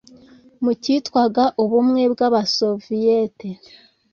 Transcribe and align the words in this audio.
mu 0.63 0.71
cyitwaga 0.81 1.43
Ubumwe 1.63 2.01
bw'Abasoviyete, 2.13 3.47